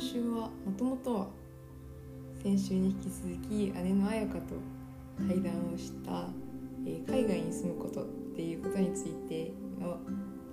[0.00, 1.26] 今週はもともとは
[2.42, 4.54] 先週に引き続き姉の彩香と
[5.28, 6.26] 対談をした
[6.88, 9.98] 「え海外に住むこと」っていうことについての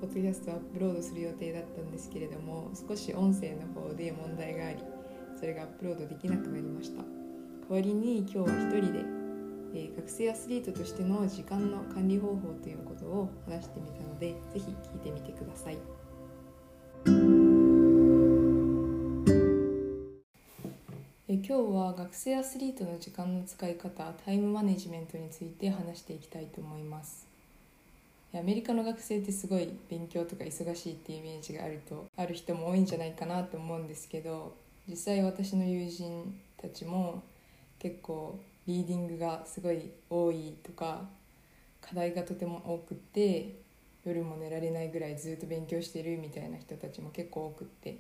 [0.02, 4.80] ポッドキャストをアップロードする予定だったんですけれども少し音声の方で問題があり
[5.40, 7.04] それがアップロードできなくなりました。
[7.04, 7.06] 代
[7.70, 9.00] わりに今日は一人で、
[9.76, 16.07] えー学生アスリートとしての時間の管理方法ということを話してみたのでぜひ聞いてみてください。
[21.48, 27.28] 日は学生アスリートの時間の使い方タイムマネジメントについて話していきたいと思います。
[28.34, 34.56] アメリカの学生ってすごい勉強とか忙しいっていうイメージがあるとある人も多いんじゃないかなと思うんですけど
[34.88, 37.24] 実際私の友人たちも
[37.80, 41.08] 結構リーディングがすごい多いとか
[41.82, 43.56] 課題がとても多くって
[44.04, 47.98] 夜も寝られないぐらいずっと勉強してるみたいな人たちも結構多くって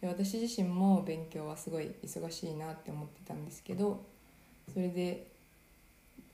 [0.00, 4.04] で私自身も勉強はすごい忙しいなって思ってたんですけど
[4.72, 5.26] それで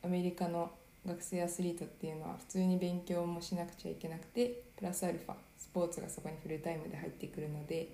[0.03, 0.71] アメリカの
[1.07, 7.89] 学生アスリートっていうのは普通に勉強もしなくちゃいけなくてプラスアルファスポーツがそこにフルタイムで入ってくるので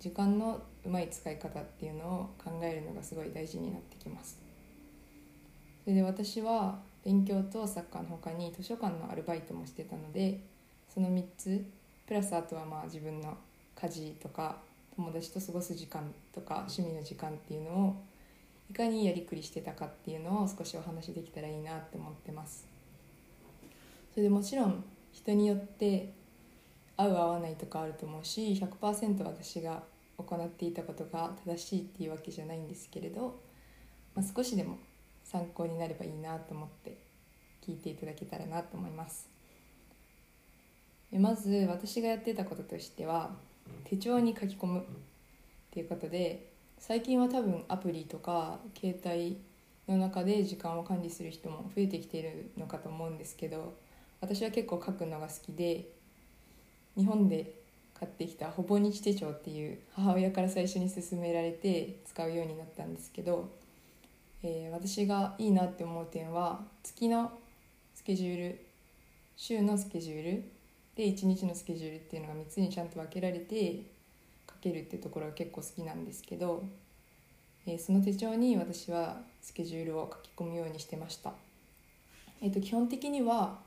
[0.00, 4.38] 時間のうまい使い方っていうのを考えるのがすごい大事になってきます。
[5.84, 10.40] それで私は勉強とサッカーの他に図書館のアルバイトもしてたので
[10.92, 11.64] その3つ
[12.06, 13.36] プラスあとはまあ自分の
[13.80, 14.56] 家事とか
[14.96, 18.02] 友達と過ごす時間とか趣味の時間っていうのを
[18.70, 22.66] いかにやりくりしてたかっていうのを少しお話しできたらいいなって思ってます。
[24.12, 26.12] それでもちろん人によって
[26.96, 29.82] 合う合わないとかあると思うし100%私が
[30.16, 33.38] 行っていたことが正しいっていうわけじゃないんですけれど、
[34.14, 34.78] まあ、少しでも
[35.22, 36.96] 参考になればいいなと思って
[37.62, 39.28] 聞いていただけたらなと思います。
[41.12, 43.36] まず私がやってたこととしては
[43.84, 44.82] 手帳に書き込むっ
[45.70, 49.38] ていうことで最近は多分アプリとか携帯
[49.88, 53.74] の中で時間を管理する人も増えてきているのかと思うんですけど
[54.20, 55.88] 私は結構書くのが好きで
[56.96, 57.52] 日本で
[57.98, 63.50] 買ってきたほぼ日手帳っていう母親から最初に勧められて使うようになったんですけど、
[64.42, 67.32] えー私がいいなって思う点は月の
[67.94, 68.66] スケジュール
[69.36, 70.44] 週のスケジュール
[70.96, 73.82] で1日のスケジュールっていうのが3つにちゃんと分けられて
[74.48, 76.64] 書けるっていうところが結構好きなんですけど、
[77.66, 81.32] えーその手帳に私はスケジュールを書き込むようにしてました、
[82.40, 83.58] えー、と基本的には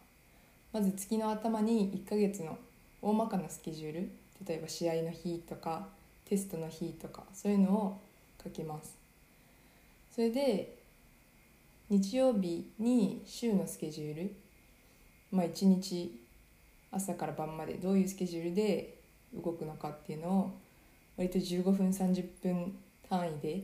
[0.73, 2.57] まず月の頭に1ヶ月の
[3.01, 4.09] 大まかなスケジュール
[4.45, 5.87] 例えば試合の日とか
[6.25, 8.01] テストの日とかそういうのを
[8.43, 8.97] 書きます。
[10.11, 10.75] それで
[11.89, 14.35] 日曜日に週のスケジュール
[15.31, 16.19] まあ1日
[16.91, 18.99] 朝から晩までどういうスケジュールで
[19.33, 20.59] 動くのかっていうのを
[21.17, 22.75] 割と15分30分
[23.07, 23.63] 単位で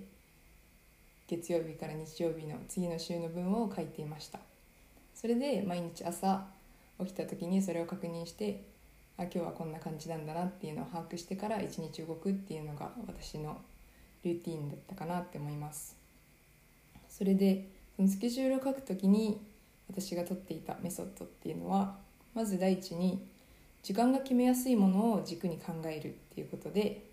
[1.28, 4.40] 月曜日から日曜日の次の週の分を書いていました。
[5.14, 6.46] それで毎日朝
[7.00, 8.64] 起きた時にそれを確認して
[9.18, 13.62] あ今日はこんな感じなんだなっていうのを把握してから一日動くっていうのが私の
[14.24, 15.96] ルーティンだったかなって思います。
[17.08, 19.42] それでそのスケジュールを書く時に
[19.88, 21.98] 私が取っていたメソッドっていうのは
[22.36, 23.26] まず第一に
[23.82, 27.04] 時間が決めやすいものを軸に考えるっていうことで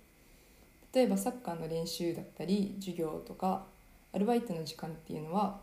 [0.93, 3.65] 例えばサッカーの練習だったり授業とか
[4.13, 5.61] アルバイトの時間っていうのは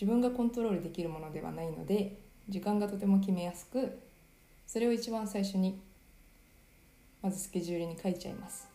[0.00, 3.98] 自分がコントロールできるものではないので時間がとても決めやすく
[4.66, 5.78] それを一番最初に
[7.22, 8.68] まずスケジュールに書いちゃいます。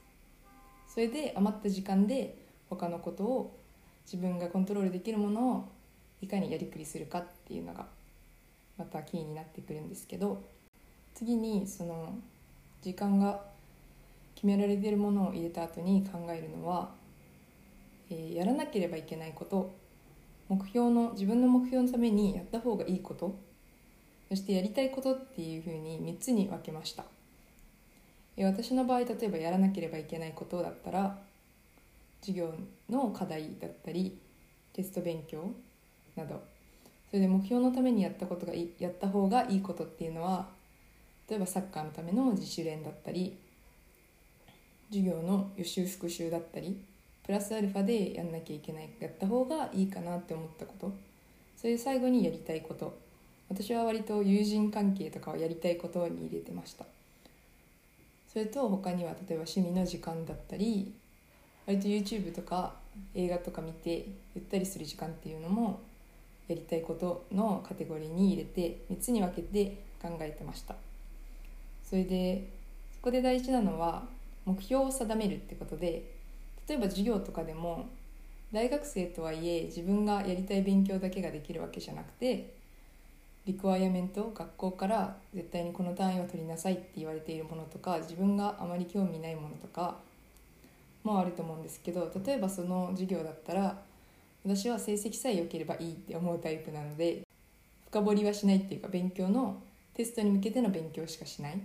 [0.87, 2.37] それで余った時間で
[2.69, 3.59] 他のことを
[4.05, 5.69] 自分がコントロールできるものを
[6.21, 7.85] いかにやりくりするかっていうのが
[8.77, 10.43] またキーになってくるんですけど
[11.13, 12.17] 次にその
[12.81, 13.41] 時間が
[14.35, 16.91] 決められてるものを入れた後に考えるのは、
[18.09, 19.73] えーやらなければいけないこと
[20.47, 23.37] 目標の自分の目標のためにやった方がいいこと
[24.29, 27.05] そしてやりたいことっていうふうに3つに分けました。
[28.35, 31.17] え私の場合例えばやらなければいけないことだったら
[32.21, 32.53] 授業
[32.89, 34.19] の課題だったり
[34.73, 35.51] テスト勉強
[36.15, 36.43] など
[37.09, 40.47] それで目標のためにやったことがやった方がいいことっていうのは
[41.29, 43.37] 例えばサッカーのための自主練だったり
[44.89, 46.79] 授業の予習復習だったり
[47.25, 50.93] プラスアルファでやんなきゃいけないやった方がいいかなって思ったこと。
[51.57, 52.97] それで最後にやりたいこと。
[53.49, 56.85] 私は割と友人関係とかをやりたいことに入れてました。
[58.31, 60.93] それと他には例えば趣味の時間だったり
[61.65, 62.75] 割と YouTube とか
[63.13, 64.05] 映画とか見て
[64.35, 65.81] ゆったりする時間っていうのも
[66.47, 70.75] やりたいことのカテゴリーに入れて3つに分けて考えてました。
[71.83, 72.47] それで
[72.93, 74.03] そこで大事なのは
[74.45, 76.03] 目標を定めるってことで
[76.67, 77.87] 例えば授業とかでも
[78.51, 82.53] 大学生とはいえ自分がやりたい勉強だけができるわけじゃなくて
[83.45, 89.95] リクワイアメント学校から絶対にこの単位を取りなさいって言われているものとか自分があまり興味ないものとか
[91.03, 93.77] もあると思うんですけど例えばその授業だったら
[94.47, 97.27] 私は成績さえ良ければいいって思うタイプなので
[97.89, 99.61] 深掘りはしないっていうか勉強の
[99.93, 101.61] テストに向けての勉強しかしない。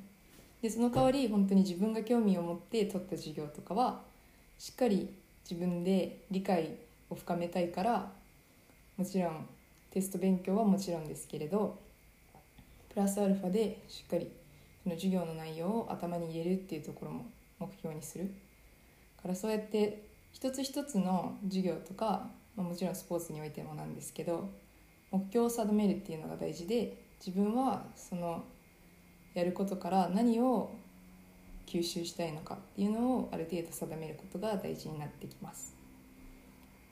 [0.61, 4.03] でその代わり本当に自分が興味を持って取った授業とかは
[4.59, 5.09] しっかり
[5.49, 6.77] 自分で理解
[7.09, 8.11] を深めたいから
[8.97, 9.47] もちろん
[9.93, 11.79] テスト勉強はもちろんですけれど
[12.91, 14.29] プラスアルファでしっかり
[14.83, 17.27] その授業の内容を頭に入れるっていうところも
[17.61, 18.33] 目標にする。
[19.23, 20.03] からそうやって
[20.33, 24.51] 一つ一つの授業とか、まあ、もちろんスポーツにおいてもなんですけど
[25.11, 28.45] 目標を定めるっていうのが大事で自分はその
[29.35, 30.75] やることから何を
[31.67, 35.75] 吸収したいのかっていうのをある程度定めることが大事になってきます。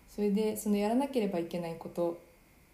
[0.09, 2.19] それでそのやらなければいけないこと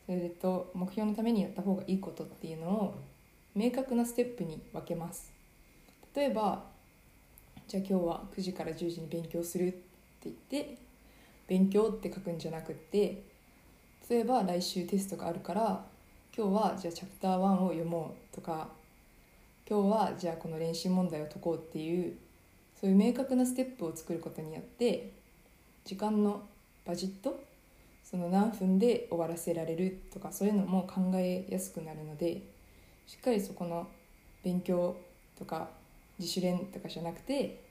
[0.06, 2.99] それと目標のためにやった方がいいことっていうのを
[3.55, 5.33] 明確なステップに分けます。
[6.15, 6.65] 例えば
[7.69, 9.79] じゃあ今日は9時から10時に勉強するって
[10.25, 10.79] 言って
[11.48, 13.22] 勉強って書くんじゃなくって
[14.08, 15.84] 例えば来週テストがあるから
[16.37, 18.69] 今日はじゃあチャプター1を読もうとか
[19.69, 22.14] 今日はじゃあこの練習問題を解こうっていう
[22.81, 25.12] そういう明確なステップを作ることによって
[25.84, 26.43] 時間の
[26.84, 27.43] バジット
[28.04, 32.42] その何分で終わらせられるとかそういうのも考えやすくなるので
[33.06, 33.88] しっかりそこの
[34.44, 34.96] 勉強
[35.38, 35.69] とか
[36.19, 37.64] 自主練とかじゃなくて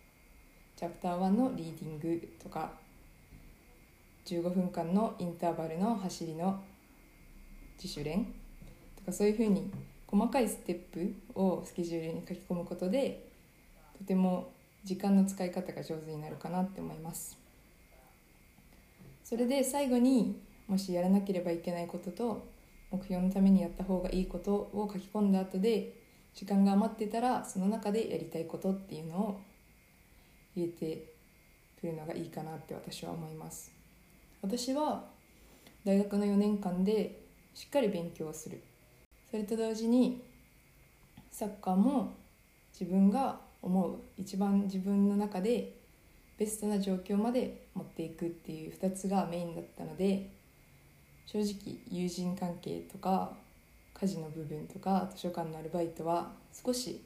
[0.75, 2.73] チャプター1のリーディングとか
[4.25, 6.61] 15分間のインターバルの走りの
[7.81, 8.25] 自主練
[8.97, 9.71] とかそういうふうに
[10.07, 13.27] 細かいステップをスケジュールに書き込むことで
[13.97, 14.51] とても
[14.83, 17.37] 時間の使い方が上手になるかなって思います。
[19.23, 22.47] それで最後にもしやらなければいけないことと
[22.91, 25.93] 目標のためにやった方がいいことを書き込んだ後で
[26.35, 29.41] 時間が余ってたらその中でやりたいことっていうのを
[30.55, 31.13] 入れて
[31.79, 33.74] くるのがいいかなって私は思います
[34.45, 35.03] 私は
[35.83, 37.19] 大学の4年間で
[37.55, 38.61] しっかり勉強する。
[39.31, 40.21] それと同時に
[41.31, 42.13] サッカーも
[42.79, 45.73] 自分が思う一番自分の中で
[46.37, 50.29] ベストな状況まで持っていくっていう2つがメインだったので
[51.25, 53.33] 正直友人関係とか
[53.95, 57.01] 家事の部分とか図書館のアルバイトは少し、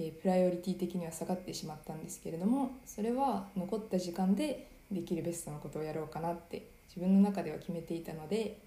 [0.00, 8.58] えー、プライオリティ的には下がってしまったんですけれどもそれは残った時間でできるベストなことをやろうかなって自分の中では決めていたので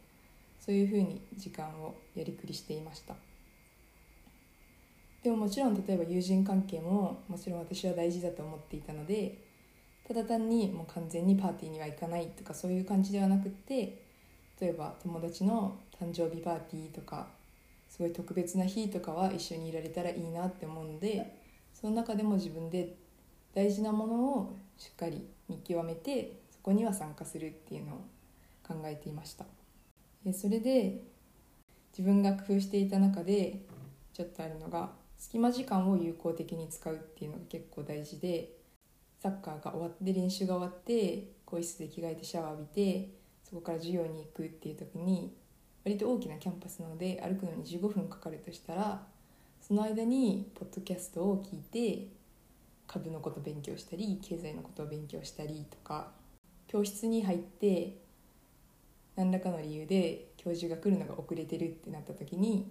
[0.59, 3.15] そういうふうに時間をやりくりしていました。
[5.23, 9.37] でももちろん例えば友人関係ももちろん私は大事だと思っていたので
[10.07, 14.01] ただ単にもう完全にパーティーには行かないとかそういう感じではなくって
[14.59, 17.27] 例えば友達の誕生日パーティーとか
[17.87, 21.39] すごい特別な日とかは一緒にいられたらいいなって思うので
[21.73, 22.95] その中でも自分で
[23.53, 27.97] 大事なものをしっかり見極めてそこには参加するっていうのを
[28.67, 29.45] 考えていました。
[30.33, 31.01] それで
[31.97, 33.65] 自分が工夫していた中で
[34.13, 38.53] ちょっとあるのが隙間時間を有効的に使うっていうのが結構大事で
[39.21, 43.09] サッカーが終わって練習が終わって更衣室で着替えてシャワー浴びて
[43.43, 45.35] そこから授業に行くっていう時に
[45.83, 49.03] 割と大きなキャンパスなので歩くのに15分かかるとしたら
[49.59, 52.07] その間にポッドキャストを聞いて
[52.91, 56.11] 株のこと勉強したり経済のことを勉強したりとか
[56.67, 57.95] 教室に入って
[59.15, 62.69] 何らかの理由で教授が来るのが遅れてるってなった時に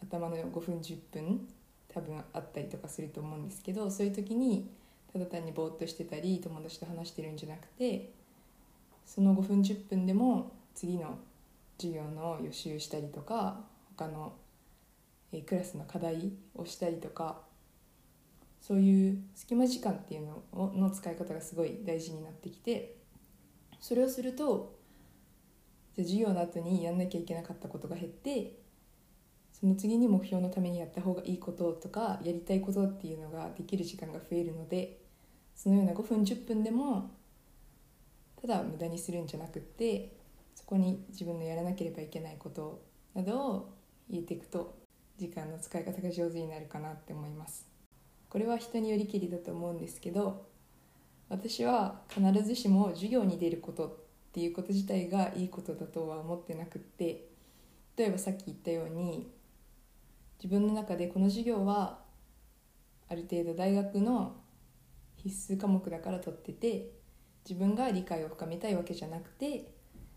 [0.00, 1.48] 頭の5分10分
[1.92, 4.70] 多分あったりとかすると思うんですけどそういう時に
[5.12, 8.12] ただ単にぼーっとしてたり友達と話してるんじゃなくて
[9.04, 11.18] その5分10分でも次の
[11.78, 13.60] 授業の予習したりとか
[13.96, 14.34] 他の、
[15.32, 17.40] えクラスの課題をしたりとか
[18.60, 22.96] そういう隙間時間っていうのの使い方がすごい大事になってきて
[23.80, 24.76] それをすると
[25.94, 28.58] じゃ授業の後にやんなきゃいけなかったことが減って
[29.52, 34.98] その次に目標のためにやった方がいいこととかやりたいことっていうのができる時間が増えるので
[35.54, 37.10] そのような5分10分でも
[38.40, 40.12] ただ無駄にするんじゃなくって
[40.54, 42.82] そこに自分のやらなければいけないこと
[43.14, 43.74] などを
[44.10, 44.76] 入れていくと
[45.16, 47.75] 時間の使い方が上手になるかなって思います。
[48.28, 50.46] これは人によりきりだと思うんですけど
[51.28, 53.92] 私は必ずしも授業に出ることっ
[54.32, 57.28] ていうこと自体がいいことだとは思ってなくって
[57.96, 59.32] 例えばさっき言ったように
[60.42, 62.00] 自分の中でこの授業は
[63.08, 64.36] ある程度大学の
[65.16, 66.90] 必須科目だから取ってて
[67.48, 69.72] 自分が理解を深めたいわけじゃなくて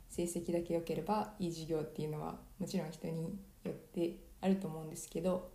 [0.09, 5.51] 成績だけ良ければいい授業っていうのはもちろん人によってあると思うんですけど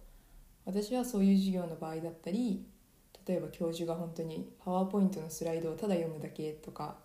[0.65, 2.67] 私はそういう授業の場合だったり
[3.27, 6.97] 例えば教授が本当にパワーポイントのスライドをただ読むだけとか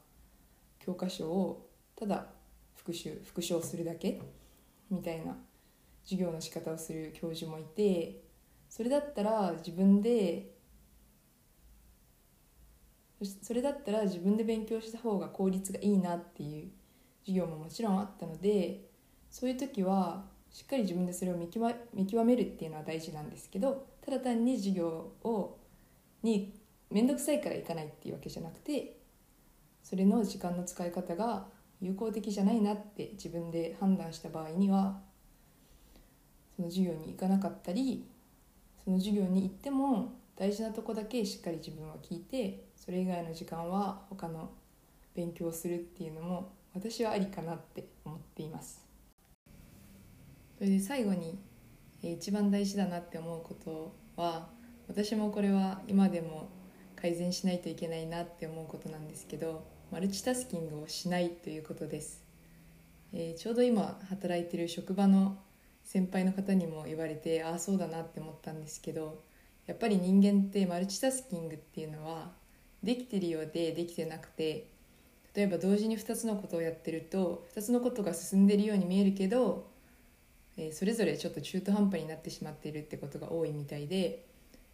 [0.79, 2.27] 教科書をただ
[2.75, 4.21] 復習復唱するだけ
[4.89, 5.37] みたいな
[6.03, 8.23] 授業の仕方をする教授もいて
[8.69, 10.55] それだったら自分で
[13.41, 16.69] それだったら自分で勉強した方が効率がいいなっていう
[17.21, 18.89] 授業ももちろんあったので
[19.29, 25.57] そういう時はしっかり自分でそれを見極めるっていうのは大事なんですけどただ単に授業を
[26.23, 26.53] に
[26.89, 28.97] 面倒くさいから行かないっていうわけじゃなくて
[29.83, 31.45] それの時間の使い方が
[31.81, 34.99] 有効的じゃないなって自分で判断した場合には
[36.55, 38.05] その授業に行かなかったり
[38.83, 44.49] その授業に行っても大事なとこだけしっかり自分は聞いてそれ以外の時間は他の
[45.15, 48.88] 勉強をするっていうのも私はありかなって思っています。
[50.59, 51.39] それで最後に
[52.03, 54.49] 一番大事だなって思うことは
[54.89, 56.49] 私もこれは今でも
[56.97, 62.25] 改善しないといけないなって思うことなんですけどマルチタスキングをしないということです、
[63.13, 65.37] えー、ちょうど今働いてる職場の
[65.85, 69.23] 先輩の方にも言われてああそうだなって思ったんですけど
[69.65, 72.31] やっぱり人間ってマルチタスキングっていうのは
[72.83, 74.67] できてるようでできてなくて
[75.33, 79.78] 例えば同時に2つのことをやってると2つのことが進んでるように見えるけど、
[80.61, 84.25] え、それぞれちょっと中途半端になってしまっているってことが多いみたいで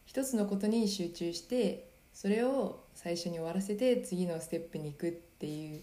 [0.05, 5.81] 一つのことに集中してそれを最初に終わらせて次のステップに行くっていう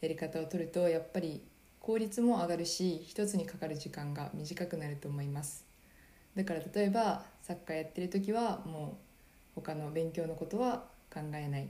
[0.00, 1.42] やり方を取るとやっぱり
[1.80, 5.64] 効率も上がるし一つにかかる時間が短くなると思います。
[6.36, 8.98] だから例えばサッカーやってる時はも
[9.56, 11.68] う他の勉強のことは考えない。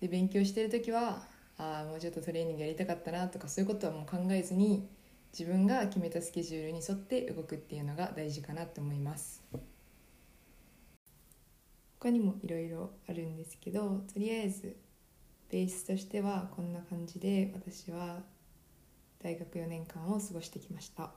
[0.00, 1.26] で勉強してる時は
[1.58, 4.88] ああもうちょっとトレーニングやりたかったなとかそういうことはもう考えずに
[5.32, 9.42] 自分が決めたスケジュールに沿って動くっていうのが大事かなと思います。
[11.98, 14.74] 他にもいろいろあるんですけどとりあえず
[15.50, 18.20] ベースとしてはこんな感じで私は
[19.22, 21.10] 大学4年間を過ごしてきました。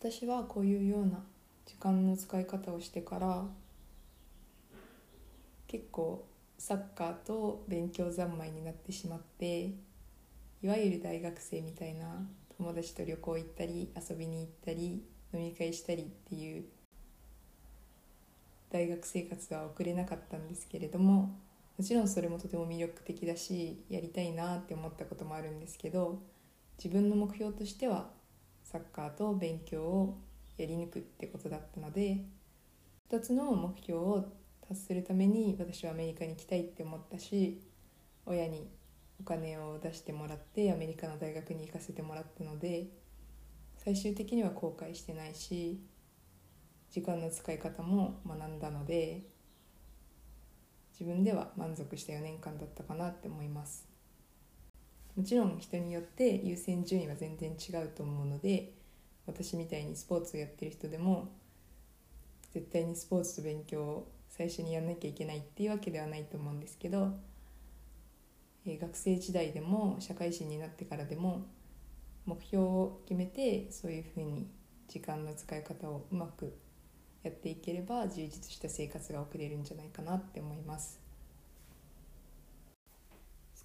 [0.00, 1.22] 私はこういうような
[1.66, 3.44] 時間の使い方をしてから
[5.66, 6.26] 結構
[6.58, 9.70] サッカーと勉強三昧になってしまって
[10.64, 12.06] いわゆる大学生みたいな
[12.56, 15.04] 友達と旅行行ったり遊びに行ったり
[15.34, 16.64] 飲み会したりっていう
[18.72, 21.36] 大学生活は送れなかったんですけれども
[21.76, 26.22] もちろんそれもとても魅力的だしやりたいなって思ったこともあるんですけど
[26.82, 28.08] 自分の目標としては
[28.62, 30.18] サッカーと勉強を
[30.56, 32.24] やり抜くってことだったので
[33.10, 34.24] 2つの目標を
[34.66, 37.60] 達するために私はアメリカに行きたいって思ったし
[38.24, 38.66] 親に
[39.20, 42.88] お金を出してもらってアメリカの大学に行かせてもらったので
[43.76, 45.80] 最終的には後悔してないし
[46.90, 49.22] 時間の使い方も学んだので
[50.92, 53.88] 自分では満足した4年間だったかなって思います。
[55.16, 58.72] もちろん人によって優先順位は全然違うと思うので
[59.26, 61.32] 私みたいにスポーツをやってる人でも
[62.52, 67.12] 絶対にスポーツと勉強を最初にやんなきゃいけないっていうわけではないと思うんですけど、
[68.66, 71.46] え、学生時代でも社会人になってからでも
[72.24, 74.48] 目標を決めてそういうふうに
[74.88, 76.56] 時間の使い方をうまく
[77.22, 81.00] やっていければ充実した生活が送れるんじゃないかなって思います。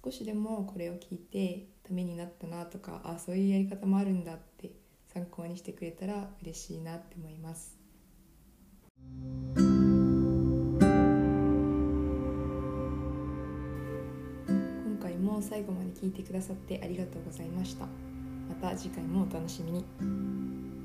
[0.02, 4.70] 少しでもこれを聞いてためになったなとかあそういうやり方もあるんだって
[5.12, 7.79] 参考にしてくれたら嬉しいなって思います。
[15.40, 17.86] も最後まで聞いてくださってありがとうございました。
[18.48, 20.79] また次回もお楽しみに。